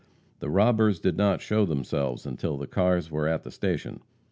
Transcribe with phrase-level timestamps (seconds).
[0.39, 4.01] The robbers did not show themselves until the cars were at the station.